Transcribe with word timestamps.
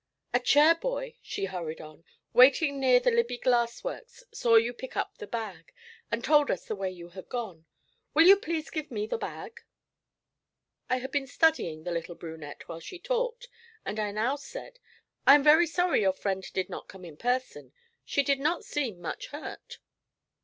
'A 0.33 0.39
chair 0.39 0.73
boy,' 0.73 1.15
she 1.21 1.45
hurried 1.45 1.79
on, 1.79 2.03
'waiting 2.33 2.79
near 2.79 2.99
the 2.99 3.11
Libbey 3.11 3.37
Glass 3.37 3.83
Works 3.83 4.23
saw 4.33 4.55
you 4.55 4.73
pick 4.73 4.97
up 4.97 5.19
the 5.19 5.27
bag, 5.27 5.71
and 6.09 6.23
told 6.23 6.49
us 6.49 6.65
the 6.65 6.75
way 6.75 6.89
you 6.89 7.09
had 7.09 7.29
gone. 7.29 7.67
Will 8.15 8.25
you 8.25 8.35
please 8.35 8.71
give 8.71 8.89
me 8.89 9.05
the 9.05 9.19
bag?' 9.19 9.61
I 10.89 10.97
had 10.97 11.11
been 11.11 11.27
studying 11.27 11.83
the 11.83 11.91
little 11.91 12.15
brunette 12.15 12.67
while 12.67 12.79
she 12.79 12.97
talked, 12.97 13.47
and 13.85 13.99
I 13.99 14.09
now 14.09 14.37
said: 14.37 14.79
'I 15.27 15.35
am 15.35 15.43
very 15.43 15.67
sorry 15.67 16.01
your 16.01 16.13
friend 16.13 16.43
did 16.51 16.67
not 16.67 16.87
come 16.87 17.05
in 17.05 17.15
person. 17.15 17.71
She 18.03 18.23
did 18.23 18.39
not 18.39 18.65
seem 18.65 18.99
much 19.01 19.27
hurt.' 19.27 19.77